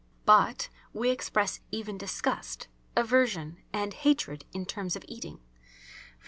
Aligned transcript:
But 0.25 0.69
we 0.93 1.11
express 1.11 1.59
even 1.69 1.95
disgust, 1.95 2.67
aversion 2.95 3.61
and 3.71 3.93
hatred 3.93 4.45
in 4.51 4.65
terms 4.65 4.95
of 4.95 5.05
eating, 5.07 5.35
_e. 5.37 5.39